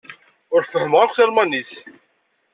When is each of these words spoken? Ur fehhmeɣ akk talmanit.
Ur 0.53 0.61
fehhmeɣ 0.71 1.01
akk 1.01 1.13
talmanit. 1.17 1.71